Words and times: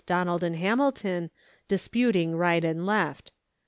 Donald 0.07 0.41
& 0.43 0.51
Hamilton, 0.51 1.29
disputing 1.67 2.35
right 2.35 2.65
and 2.65 2.87
left. 2.87 3.31